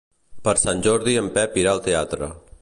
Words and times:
Per 0.47 0.53
Sant 0.61 0.81
Jordi 0.87 1.13
en 1.21 1.29
Pep 1.37 1.61
irà 1.65 1.75
al 1.77 1.85
teatre. 1.91 2.33